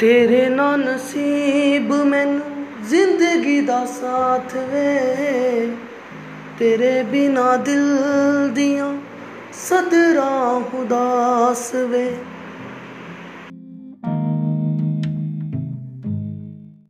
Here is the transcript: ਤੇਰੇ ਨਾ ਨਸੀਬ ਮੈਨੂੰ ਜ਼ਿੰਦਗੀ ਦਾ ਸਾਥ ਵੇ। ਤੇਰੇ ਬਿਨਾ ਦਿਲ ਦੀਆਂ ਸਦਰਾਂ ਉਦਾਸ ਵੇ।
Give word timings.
ਤੇਰੇ 0.00 0.48
ਨਾ 0.48 0.76
ਨਸੀਬ 0.76 1.92
ਮੈਨੂੰ 1.92 2.64
ਜ਼ਿੰਦਗੀ 2.84 3.60
ਦਾ 3.60 3.84
ਸਾਥ 3.84 4.54
ਵੇ। 4.54 5.72
ਤੇਰੇ 6.58 7.02
ਬਿਨਾ 7.02 7.56
ਦਿਲ 7.56 7.98
ਦੀਆਂ 8.52 8.96
ਸਦਰਾਂ 9.52 10.76
ਉਦਾਸ 10.76 11.74
ਵੇ। 11.74 12.16